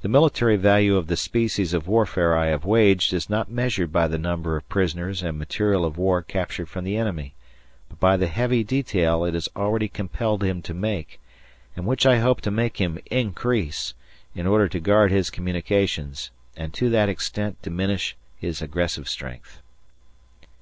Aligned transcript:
The 0.00 0.08
military 0.08 0.56
value 0.56 0.96
of 0.96 1.08
the 1.08 1.18
species 1.18 1.74
of 1.74 1.86
warfare 1.86 2.34
I 2.34 2.46
have 2.46 2.64
waged 2.64 3.12
is 3.12 3.28
not 3.28 3.50
measured 3.50 3.92
by 3.92 4.08
the 4.08 4.16
number 4.16 4.56
of 4.56 4.66
prisoners 4.70 5.22
and 5.22 5.36
material 5.38 5.84
of 5.84 5.98
war 5.98 6.22
captured 6.22 6.64
from 6.70 6.82
the 6.86 6.96
enemy, 6.96 7.34
but 7.90 8.00
by 8.00 8.16
the 8.16 8.26
heavy 8.26 8.64
detail 8.64 9.22
it 9.22 9.34
has 9.34 9.50
already 9.54 9.86
compelled 9.86 10.42
him 10.42 10.62
to 10.62 10.72
make, 10.72 11.20
and 11.76 11.84
which 11.84 12.06
I 12.06 12.20
hope 12.20 12.40
to 12.40 12.50
make 12.50 12.78
him 12.78 12.98
increase, 13.10 13.92
in 14.34 14.46
order 14.46 14.66
to 14.66 14.80
guard 14.80 15.10
his 15.10 15.28
communications 15.28 16.30
and 16.56 16.72
to 16.72 16.88
that 16.88 17.10
extent 17.10 17.60
diminishing 17.60 18.16
his 18.38 18.62
aggressive 18.62 19.10
strength. 19.10 19.60